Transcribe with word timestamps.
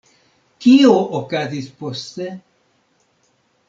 Kio 0.65 0.95
okazis 1.21 1.69
poste? 1.85 2.31